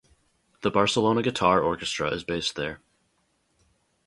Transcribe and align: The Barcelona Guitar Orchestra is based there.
The 0.63 0.71
Barcelona 0.71 1.21
Guitar 1.21 1.61
Orchestra 1.61 2.09
is 2.09 2.23
based 2.23 2.55
there. 2.55 2.79